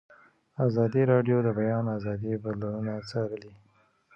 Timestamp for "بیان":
1.59-1.85